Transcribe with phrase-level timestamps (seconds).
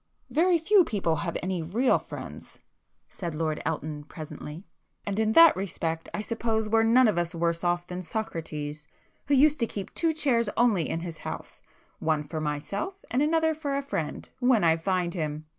[0.31, 4.65] "Very few people have any real friends,"—said Lord Elton presently.
[5.05, 8.87] "And in that respect I suppose we're none of us worse off than Socrates,
[9.27, 11.61] who used to keep two chairs only in his house
[11.99, 15.45] 'one for myself, and another for a friend—when I find him!